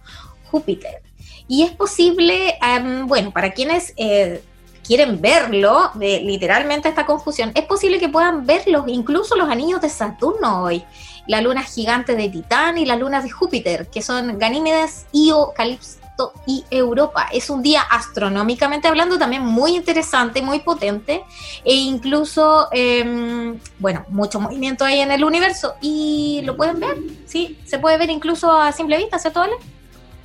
Júpiter. 0.51 1.03
Y 1.49 1.65
es 1.65 1.73
posible, 1.73 2.59
em, 2.63 3.07
bueno, 3.07 3.31
para 3.31 3.53
quienes... 3.53 3.93
eh, 3.97 4.43
quieren 4.85 5.21
verlo, 5.21 5.91
literalmente 5.95 6.89
esta 6.89 7.07
confusión, 7.07 7.53
es 7.55 7.65
posible 7.65 7.99
que 7.99 8.09
puedan 8.09 8.47
verlos, 8.47 8.85
incluso 8.89 9.37
los 9.37 9.49
anillos 9.49 9.81
de 9.81 9.89
Saturno 9.89 10.63
hoy, 10.63 10.85
la 11.27 11.41
luna 11.41 11.63
gigante 11.63 12.15
de 12.15 12.29
Titán 12.29 12.79
y 12.79 12.85
las 12.85 12.99
lunas 12.99 13.23
de 13.25 13.31
Júpiter, 13.31 13.89
que 13.89 14.03
son 14.03 14.39
Ganímedes, 14.39 15.07
Io, 15.13 15.53
Calipso 15.55 16.03
y 16.47 16.65
Europa. 16.71 17.29
Es 17.33 17.51
un 17.51 17.63
día 17.63 17.81
astronómicamente 17.83 18.89
hablando 18.89 19.19
también 19.19 19.45
muy 19.45 19.75
interesante, 19.75 20.43
muy 20.43 20.61
potente 20.61 21.25
e 21.65 21.75
incluso, 21.75 22.69
em, 22.73 23.59
bueno, 23.79 24.05
mucho 24.09 24.39
movimiento 24.41 24.85
hay 24.85 25.01
en 25.01 25.11
el 25.11 25.25
universo 25.25 25.75
y 25.81 26.43
lo 26.45 26.57
pueden 26.57 26.81
ver, 26.81 26.97
sí, 27.27 27.59
se 27.65 27.79
puede 27.79 27.99
ver 27.99 28.11
incluso 28.11 28.53
a 28.53 28.73
simple 28.73 28.99
vista, 28.99 29.19
¿cierto, 29.19 29.41
Ale? 29.41 29.55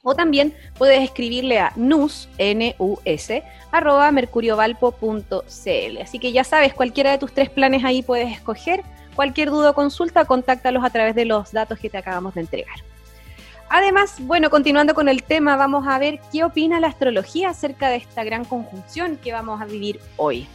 O 0.03 0.15
también 0.15 0.55
puedes 0.79 1.03
escribirle 1.03 1.59
a 1.59 1.73
nus, 1.75 2.29
N-U-S, 2.39 3.43
arroba 3.73 4.13
mercuriovalpo.cl. 4.13 5.99
Así 6.01 6.19
que 6.21 6.33
ya 6.33 6.45
sabes, 6.45 6.75
cualquiera 6.75 7.11
de 7.11 7.19
tus 7.19 7.33
tres 7.33 7.51
planes 7.51 7.85
ahí 7.85 8.03
puedes 8.03 8.31
escoger. 8.31 8.85
Cualquier 9.17 9.51
duda 9.51 9.71
o 9.71 9.75
consulta, 9.75 10.25
contáctalos 10.25 10.85
a 10.85 10.91
través 10.91 11.15
de 11.15 11.25
los 11.25 11.51
datos 11.51 11.79
que 11.79 11.91
te 11.91 11.99
acabamos 11.99 12.35
de 12.35 12.43
entregar. 12.43 12.77
Además, 13.69 14.17
bueno, 14.21 14.51
continuando 14.51 14.95
con 14.95 15.09
el 15.09 15.23
tema, 15.23 15.57
vamos 15.57 15.87
a 15.89 15.99
ver 15.99 16.21
qué 16.33 16.45
opina 16.45 16.81
la 16.81 16.89
astrología 16.89 17.51
acerca 17.51 17.89
de 17.89 17.97
esta 17.97 18.25
gran 18.25 18.45
conjunción 18.45 19.17
que 19.17 19.33
vamos 19.33 19.61
a 19.61 19.65
vivir 19.65 20.01
hoy. 20.17 20.47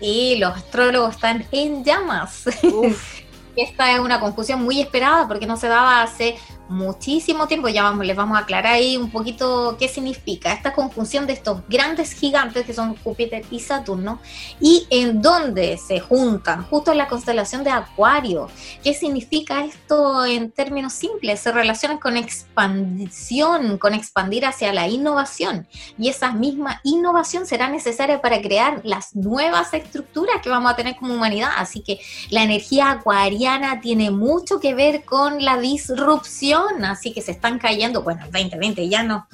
Y 0.00 0.36
los 0.36 0.56
astrólogos 0.56 1.14
están 1.14 1.44
en 1.52 1.84
llamas. 1.84 2.44
Uf. 2.62 3.20
Esta 3.56 3.92
es 3.92 4.00
una 4.00 4.18
confusión 4.18 4.64
muy 4.64 4.80
esperada 4.80 5.28
porque 5.28 5.46
no 5.46 5.56
se 5.56 5.68
daba 5.68 6.02
hace 6.02 6.36
muchísimo 6.68 7.46
tiempo. 7.46 7.68
Ya 7.68 7.82
vamos, 7.82 8.06
les 8.06 8.16
vamos 8.16 8.36
a 8.36 8.40
aclarar 8.40 8.74
ahí 8.74 8.96
un 8.96 9.10
poquito 9.10 9.76
qué 9.78 9.88
significa 9.88 10.52
esta 10.52 10.72
conjunción 10.72 11.26
de 11.26 11.34
estos 11.34 11.60
grandes 11.68 12.12
gigantes 12.12 12.64
que 12.64 12.72
son 12.72 12.96
Júpiter 12.96 13.44
y 13.50 13.60
Saturno 13.60 14.20
y 14.60 14.86
en 14.90 15.20
dónde 15.20 15.78
se 15.78 16.00
juntan, 16.00 16.64
justo 16.64 16.92
en 16.92 16.98
la 16.98 17.08
constelación 17.08 17.64
de 17.64 17.70
Acuario. 17.70 18.48
¿Qué 18.82 18.94
significa 18.94 19.64
esto 19.64 20.24
en 20.24 20.50
términos 20.50 20.92
simples? 20.92 21.40
Se 21.40 21.52
relacionan 21.52 21.98
con 21.98 22.16
expansión, 22.16 23.78
con 23.78 23.94
expandir 23.94 24.46
hacia 24.46 24.72
la 24.72 24.88
innovación 24.88 25.66
y 25.98 26.08
esa 26.08 26.32
misma 26.32 26.80
innovación 26.84 27.46
será 27.46 27.68
necesaria 27.68 28.20
para 28.20 28.40
crear 28.40 28.80
las 28.84 29.14
nuevas 29.14 29.72
estructuras 29.74 30.40
que 30.42 30.50
vamos 30.50 30.72
a 30.72 30.76
tener 30.76 30.96
como 30.96 31.14
humanidad. 31.14 31.50
Así 31.56 31.82
que 31.82 32.00
la 32.30 32.42
energía 32.42 32.90
acuariana 32.90 33.80
tiene 33.80 34.10
mucho 34.10 34.60
que 34.60 34.74
ver 34.74 35.04
con 35.04 35.44
la 35.44 35.58
disrupción 35.58 36.53
así 36.84 37.12
que 37.12 37.22
se 37.22 37.32
están 37.32 37.58
cayendo, 37.58 38.02
bueno, 38.02 38.24
el 38.24 38.32
2020 38.32 38.88
ya 38.88 39.02
no, 39.02 39.26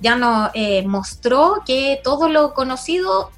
ya 0.00 0.16
no 0.16 0.50
eh, 0.54 0.86
mostró 0.86 1.62
que 1.66 2.00
todo 2.02 2.28
lo 2.28 2.54
conocido, 2.54 3.30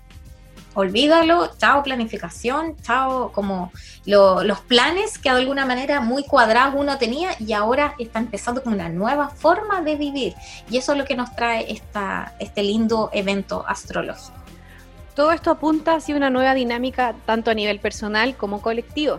olvídalo, 0.75 1.51
chao 1.59 1.83
planificación, 1.83 2.77
chao 2.83 3.33
como 3.33 3.73
los 4.05 4.61
planes 4.61 5.19
que 5.19 5.31
de 5.31 5.37
alguna 5.37 5.67
manera 5.67 6.01
muy 6.01 6.25
cuadrados 6.25 6.75
uno 6.77 6.97
tenía 6.99 7.31
y 7.39 7.53
ahora 7.53 7.95
está 7.99 8.21
empezando 8.21 8.63
con 8.63 8.73
una 8.73 8.89
nueva 8.89 9.29
forma 9.29 9.83
de 9.83 9.97
vivir. 9.97 10.35
Y 10.71 10.79
eso 10.79 10.93
es 10.93 10.99
lo 10.99 11.05
que 11.05 11.15
nos 11.15 11.35
trae 11.35 11.67
este 12.39 12.63
lindo 12.63 13.11
evento 13.13 13.65
astrológico. 13.67 14.39
Todo 15.15 15.33
esto 15.33 15.51
apunta 15.51 15.97
hacia 15.97 16.17
una 16.17 16.31
nueva 16.31 16.55
dinámica 16.55 17.15
tanto 17.27 17.51
a 17.51 17.55
nivel 17.55 17.81
personal 17.81 18.37
como 18.37 18.63
colectivo. 18.63 19.19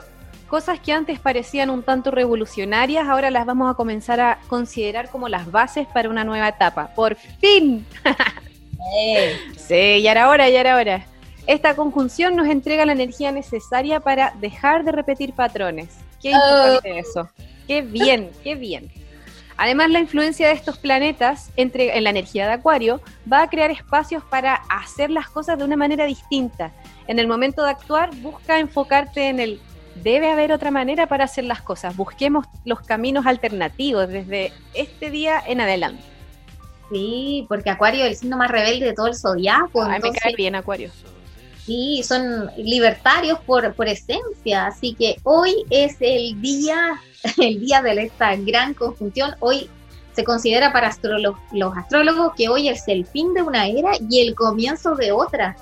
Cosas 0.49 0.79
que 0.79 0.91
antes 0.91 1.19
parecían 1.19 1.69
un 1.69 1.83
tanto 1.83 2.09
revolucionarias, 2.09 3.07
ahora 3.07 3.29
las 3.29 3.45
vamos 3.45 3.69
a 3.69 3.75
comenzar 3.75 4.19
a 4.19 4.39
considerar 4.47 5.09
como 5.09 5.29
las 5.29 5.51
bases 5.51 5.87
para 5.93 6.09
una 6.09 6.23
nueva 6.23 6.47
etapa. 6.47 6.87
¡Por 6.95 7.15
fin! 7.15 7.85
sí, 9.57 10.01
ya 10.01 10.11
era 10.11 10.27
hora, 10.27 10.49
ya 10.49 10.61
era 10.61 10.75
hora. 10.75 11.05
Esta 11.45 11.75
conjunción 11.75 12.35
nos 12.35 12.47
entrega 12.47 12.85
la 12.87 12.93
energía 12.93 13.31
necesaria 13.31 13.99
para 13.99 14.33
dejar 14.39 14.83
de 14.83 14.91
repetir 14.91 15.33
patrones. 15.33 15.97
Qué 16.19 16.31
importante 16.31 16.93
oh. 16.93 16.97
eso. 16.97 17.29
Qué 17.67 17.83
bien, 17.83 18.31
qué 18.43 18.55
bien. 18.55 18.91
Además, 19.55 19.91
la 19.91 19.99
influencia 19.99 20.47
de 20.47 20.53
estos 20.53 20.79
planetas 20.79 21.51
entre, 21.57 21.95
en 21.97 22.05
la 22.05 22.09
energía 22.09 22.47
de 22.47 22.53
Acuario 22.53 23.01
va 23.31 23.43
a 23.43 23.49
crear 23.49 23.69
espacios 23.69 24.23
para 24.23 24.55
hacer 24.69 25.11
las 25.11 25.29
cosas 25.29 25.59
de 25.59 25.65
una 25.65 25.75
manera 25.75 26.05
distinta. 26.05 26.71
En 27.07 27.19
el 27.19 27.27
momento 27.27 27.63
de 27.63 27.69
actuar, 27.69 28.15
busca 28.15 28.59
enfocarte 28.59 29.27
en 29.27 29.39
el 29.39 29.59
debe 30.03 30.31
haber 30.31 30.51
otra 30.51 30.71
manera 30.71 31.07
para 31.07 31.25
hacer 31.25 31.43
las 31.43 31.61
cosas. 31.61 31.95
Busquemos 31.95 32.45
los 32.65 32.81
caminos 32.81 33.25
alternativos 33.25 34.07
desde 34.07 34.51
este 34.73 35.09
día 35.09 35.41
en 35.45 35.61
adelante. 35.61 36.03
Sí, 36.91 37.45
porque 37.47 37.69
Acuario 37.69 38.05
es 38.05 38.11
el 38.11 38.15
signo 38.17 38.37
más 38.37 38.49
rebelde 38.49 38.87
de 38.87 38.93
todo 38.93 39.07
el 39.07 39.15
zodiaco. 39.15 39.83
A 39.83 39.89
mí 39.89 39.99
me 40.01 40.11
cae 40.11 40.35
bien 40.35 40.55
Acuario. 40.55 40.89
Sí, 41.65 42.01
son 42.03 42.49
libertarios 42.57 43.39
por, 43.41 43.73
por 43.75 43.87
esencia, 43.87 44.65
así 44.65 44.95
que 44.95 45.17
hoy 45.23 45.53
es 45.69 45.97
el 45.99 46.41
día, 46.41 46.99
el 47.37 47.59
día 47.59 47.81
de 47.81 48.03
esta 48.03 48.35
gran 48.37 48.73
conjunción. 48.73 49.35
Hoy 49.39 49.69
se 50.13 50.23
considera 50.23 50.73
para 50.73 50.91
los 51.53 51.77
astrólogos 51.77 52.33
que 52.35 52.49
hoy 52.49 52.69
es 52.69 52.87
el 52.87 53.05
fin 53.05 53.33
de 53.33 53.43
una 53.43 53.67
era 53.67 53.91
y 54.09 54.21
el 54.21 54.33
comienzo 54.33 54.95
de 54.95 55.11
otra 55.11 55.55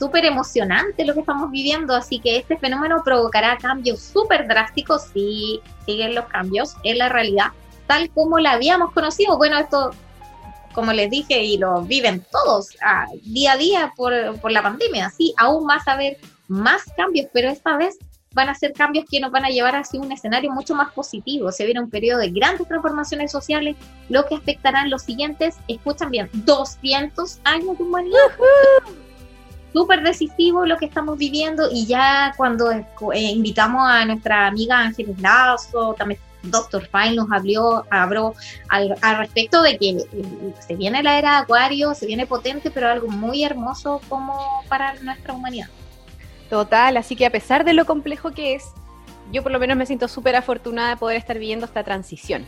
súper 0.00 0.24
emocionante 0.24 1.04
lo 1.04 1.12
que 1.12 1.20
estamos 1.20 1.50
viviendo, 1.50 1.94
así 1.94 2.18
que 2.18 2.38
este 2.38 2.56
fenómeno 2.56 3.02
provocará 3.04 3.58
cambios 3.58 4.00
súper 4.00 4.48
drásticos 4.48 5.02
si 5.12 5.60
siguen 5.84 6.14
los 6.14 6.24
cambios 6.24 6.74
en 6.84 6.96
la 6.98 7.10
realidad, 7.10 7.48
tal 7.86 8.08
como 8.10 8.38
la 8.38 8.52
habíamos 8.52 8.92
conocido. 8.92 9.36
Bueno, 9.36 9.58
esto, 9.58 9.90
como 10.72 10.94
les 10.94 11.10
dije, 11.10 11.44
y 11.44 11.58
lo 11.58 11.82
viven 11.82 12.24
todos 12.32 12.70
día 13.24 13.52
a 13.52 13.56
día 13.58 13.92
por, 13.94 14.40
por 14.40 14.50
la 14.52 14.62
pandemia, 14.62 15.10
sí, 15.10 15.34
aún 15.36 15.66
más 15.66 15.86
a 15.86 15.96
ver 15.96 16.16
más 16.48 16.82
cambios, 16.96 17.28
pero 17.34 17.50
esta 17.50 17.76
vez 17.76 17.98
van 18.32 18.48
a 18.48 18.54
ser 18.54 18.72
cambios 18.72 19.04
que 19.10 19.20
nos 19.20 19.30
van 19.30 19.44
a 19.44 19.48
llevar 19.48 19.76
hacia 19.76 20.00
un 20.00 20.12
escenario 20.12 20.50
mucho 20.50 20.74
más 20.74 20.92
positivo. 20.92 21.52
Se 21.52 21.64
viene 21.64 21.80
un 21.80 21.90
periodo 21.90 22.20
de 22.20 22.30
grandes 22.30 22.66
transformaciones 22.66 23.32
sociales, 23.32 23.76
lo 24.08 24.24
que 24.26 24.36
afectarán 24.36 24.88
los 24.88 25.02
siguientes, 25.02 25.56
escuchan 25.68 26.10
bien, 26.10 26.30
200 26.32 27.40
años 27.44 27.76
de 27.76 27.84
humanidad 27.84 28.18
súper 29.72 30.02
decisivo 30.02 30.66
lo 30.66 30.76
que 30.76 30.86
estamos 30.86 31.18
viviendo 31.18 31.68
y 31.70 31.86
ya 31.86 32.32
cuando 32.36 32.70
eh, 32.70 32.84
invitamos 33.14 33.82
a 33.88 34.04
nuestra 34.04 34.46
amiga 34.46 34.78
Ángeles 34.78 35.18
Lazo, 35.20 35.94
también 35.96 36.20
Doctor 36.42 36.88
Fine 36.90 37.16
nos 37.16 37.30
habló, 37.30 37.84
habló 37.90 38.34
al, 38.68 38.96
respecto 39.18 39.62
de 39.62 39.76
que 39.76 39.90
eh, 39.90 40.04
se 40.66 40.74
viene 40.74 41.02
la 41.02 41.18
era 41.18 41.32
de 41.32 41.36
Acuario, 41.38 41.94
se 41.94 42.06
viene 42.06 42.26
potente, 42.26 42.70
pero 42.70 42.88
algo 42.88 43.08
muy 43.08 43.44
hermoso 43.44 44.00
como 44.08 44.62
para 44.68 44.94
nuestra 45.02 45.34
humanidad. 45.34 45.68
Total, 46.48 46.96
así 46.96 47.14
que 47.14 47.26
a 47.26 47.30
pesar 47.30 47.64
de 47.64 47.74
lo 47.74 47.84
complejo 47.84 48.32
que 48.32 48.54
es, 48.54 48.64
yo 49.32 49.42
por 49.42 49.52
lo 49.52 49.60
menos 49.60 49.76
me 49.76 49.86
siento 49.86 50.08
súper 50.08 50.34
afortunada 50.34 50.90
de 50.90 50.96
poder 50.96 51.16
estar 51.16 51.38
viviendo 51.38 51.66
esta 51.66 51.84
transición. 51.84 52.44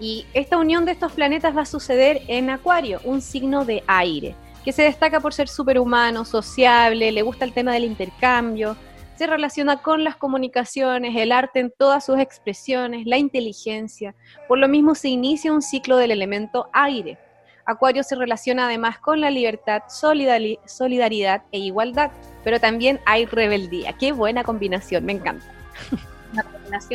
Y 0.00 0.26
esta 0.34 0.58
unión 0.58 0.84
de 0.84 0.92
estos 0.92 1.12
planetas 1.12 1.56
va 1.56 1.62
a 1.62 1.66
suceder 1.66 2.22
en 2.28 2.50
Acuario, 2.50 3.00
un 3.04 3.22
signo 3.22 3.64
de 3.64 3.82
aire 3.86 4.34
que 4.66 4.72
se 4.72 4.82
destaca 4.82 5.20
por 5.20 5.32
ser 5.32 5.46
superhumano, 5.46 6.24
sociable, 6.24 7.12
le 7.12 7.22
gusta 7.22 7.44
el 7.44 7.52
tema 7.52 7.72
del 7.72 7.84
intercambio, 7.84 8.76
se 9.14 9.28
relaciona 9.28 9.80
con 9.80 10.02
las 10.02 10.16
comunicaciones, 10.16 11.14
el 11.14 11.30
arte 11.30 11.60
en 11.60 11.70
todas 11.70 12.04
sus 12.04 12.18
expresiones, 12.18 13.06
la 13.06 13.16
inteligencia. 13.16 14.16
Por 14.48 14.58
lo 14.58 14.66
mismo 14.66 14.96
se 14.96 15.08
inicia 15.08 15.52
un 15.52 15.62
ciclo 15.62 15.96
del 15.98 16.10
elemento 16.10 16.68
aire. 16.72 17.16
Acuario 17.64 18.02
se 18.02 18.16
relaciona 18.16 18.66
además 18.66 18.98
con 18.98 19.20
la 19.20 19.30
libertad, 19.30 19.84
solidaridad 19.86 21.42
e 21.52 21.58
igualdad, 21.60 22.10
pero 22.42 22.58
también 22.58 22.98
hay 23.06 23.24
rebeldía. 23.24 23.92
Qué 23.92 24.10
buena 24.10 24.42
combinación, 24.42 25.04
me 25.04 25.12
encanta. 25.12 25.46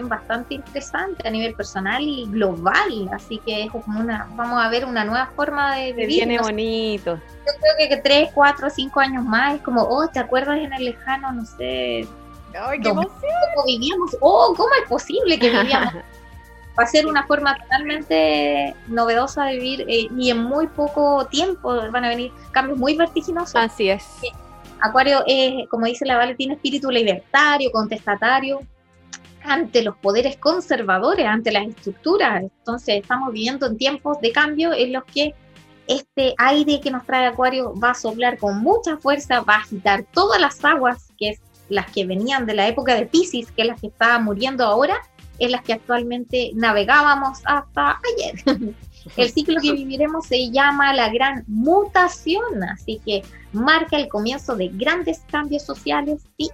bastante 0.04 0.56
interesante 0.56 1.28
a 1.28 1.32
nivel 1.32 1.54
personal 1.56 2.02
y 2.02 2.26
global, 2.28 3.10
así 3.14 3.40
que 3.40 3.64
es 3.64 3.72
como 3.72 4.00
una, 4.00 4.28
vamos 4.36 4.64
a 4.64 4.70
ver 4.70 4.86
una 4.86 5.04
nueva 5.04 5.28
forma 5.36 5.76
de 5.76 5.94
vivir. 5.94 6.26
viene 6.26 6.40
bonito. 6.40 7.16
Yo 7.16 7.54
creo 7.60 7.90
que, 7.90 7.98
tres, 7.98 8.30
cuatro, 8.34 8.70
cinco 8.70 9.00
años 9.00 9.24
más 9.26 9.56
es 9.56 9.62
como, 9.62 9.82
oh, 9.82 10.08
¿te 10.08 10.20
acuerdas 10.20 10.60
en 10.60 10.74
el 10.74 10.86
lejano, 10.86 11.32
no 11.32 11.46
sé, 11.46 12.08
¡Ay, 12.54 12.80
qué 12.80 12.90
cómo 12.90 13.08
vivíamos? 13.66 14.18
Oh, 14.20 14.54
¿cómo 14.56 14.70
es 14.82 14.88
posible 14.90 15.40
que 15.40 15.50
vivíamos? 15.50 15.94
Va 16.80 16.84
a 16.84 16.88
ser 16.88 17.06
una 17.06 17.28
forma 17.28 17.58
totalmente 17.58 18.74
novedosa 18.88 19.46
de 19.46 19.54
vivir 19.58 19.86
eh, 19.90 20.08
y 20.18 20.30
en 20.30 20.38
muy 20.38 20.68
poco 20.68 21.26
tiempo 21.26 21.76
van 21.92 22.06
a 22.06 22.10
venir 22.10 22.32
cambios 22.52 22.78
muy 22.78 22.96
vertiginosos. 22.96 23.56
Así 23.56 23.90
es. 23.90 24.06
Acuario 24.80 25.22
es, 25.28 25.68
como 25.70 25.86
dice 25.86 26.06
la 26.06 26.18
Vale, 26.18 26.34
tiene 26.36 26.54
espíritu 26.54 26.90
libertario, 26.90 27.72
contestatario, 27.72 28.62
ante 29.44 29.84
los 29.84 29.96
poderes 29.98 30.38
conservadores, 30.38 31.26
ante 31.26 31.52
las 31.52 31.68
estructuras. 31.68 32.44
Entonces 32.44 33.02
estamos 33.02 33.34
viviendo 33.34 33.66
en 33.68 33.78
tiempos 33.78 34.20
de 34.22 34.32
cambio 34.32 34.74
en 34.74 34.94
los 34.94 35.04
que 35.06 35.34
este 35.88 36.34
aire 36.38 36.80
que 36.80 36.92
nos 36.92 37.06
trae 37.06 37.28
Acuario 37.28 37.74
va 37.78 37.92
a 37.92 37.96
soplar 37.96 38.38
con 38.38 38.62
mucha 38.62 38.98
fuerza, 38.98 39.42
va 39.42 39.56
a 39.56 39.60
agitar 39.60 40.06
todas 40.14 40.40
las 40.40 40.64
aguas, 40.64 41.12
que 41.18 41.30
es 41.32 41.42
las 41.70 41.92
que 41.92 42.06
venían 42.06 42.46
de 42.46 42.54
la 42.54 42.68
época 42.68 42.96
de 42.96 43.06
Pisces, 43.06 43.52
que 43.52 43.64
es 43.64 43.68
las 43.68 43.82
que 43.82 43.88
estaban 43.88 44.24
muriendo 44.24 44.66
ahora, 44.66 45.02
es 45.40 45.50
las 45.50 45.62
que 45.64 45.74
actualmente 45.74 46.52
navegábamos 46.54 47.40
hasta 47.46 48.00
ayer. 48.16 48.74
El 49.18 49.32
ciclo 49.32 49.60
que 49.60 49.74
viviremos 49.74 50.28
se 50.28 50.52
llama 50.52 50.94
la 50.94 51.10
gran 51.10 51.44
mutación, 51.48 52.64
así 52.64 53.02
que 53.04 53.24
marca 53.52 53.98
el 53.98 54.08
comienzo 54.08 54.56
de 54.56 54.68
grandes 54.68 55.22
cambios 55.32 55.64
sociales 55.64 56.22
y 56.38 56.52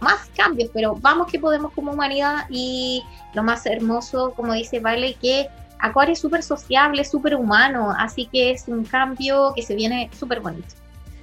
más 0.00 0.30
cambios, 0.36 0.70
pero 0.72 0.96
vamos 0.96 1.28
que 1.30 1.38
podemos 1.38 1.72
como 1.72 1.92
humanidad 1.92 2.46
y 2.48 3.02
lo 3.34 3.42
más 3.42 3.66
hermoso, 3.66 4.32
como 4.34 4.54
dice 4.54 4.80
Vale, 4.80 5.14
que 5.14 5.48
Acuario 5.78 6.12
es 6.12 6.18
súper 6.18 6.42
sociable, 6.42 7.04
súper 7.04 7.34
humano, 7.34 7.94
así 7.96 8.26
que 8.26 8.50
es 8.50 8.68
un 8.68 8.84
cambio 8.84 9.52
que 9.54 9.62
se 9.62 9.74
viene 9.74 10.10
súper 10.18 10.40
bonito. 10.40 10.74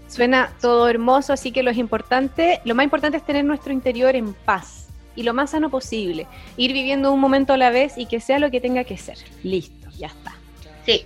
Suena 0.08 0.52
todo 0.62 0.88
hermoso, 0.88 1.34
así 1.34 1.52
que 1.52 1.63
lo 1.63 1.72
es 1.72 1.78
importante, 1.78 2.62
lo 2.63 2.76
más 2.76 2.86
importante 2.86 3.18
es 3.18 3.26
tener 3.26 3.46
nuestro 3.46 3.74
interior 3.74 4.16
en 4.16 4.34
paz 4.34 4.88
y 5.16 5.24
lo 5.24 5.34
más 5.34 5.52
sano 5.52 5.70
posible, 5.70 6.28
ir 6.56 6.74
viviendo 6.74 7.12
un 7.12 7.20
momento 7.20 7.54
a 7.54 7.58
la 7.58 7.72
vez 7.72 7.98
y 7.98 8.06
que 8.06 8.20
sea 8.20 8.40
lo 8.40 8.50
que 8.50 8.62
tenga 8.62 8.84
que 8.84 8.98
ser. 8.98 9.18
Listo, 9.44 9.90
ya 9.98 10.08
está. 10.08 10.36
Sí, 10.86 11.06